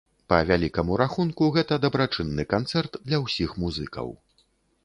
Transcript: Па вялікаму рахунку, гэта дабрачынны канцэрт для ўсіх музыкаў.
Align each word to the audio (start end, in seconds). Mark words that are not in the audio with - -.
Па 0.31 0.37
вялікаму 0.51 0.97
рахунку, 1.01 1.49
гэта 1.59 1.77
дабрачынны 1.85 2.47
канцэрт 2.55 2.99
для 3.11 3.21
ўсіх 3.27 3.55
музыкаў. 3.67 4.11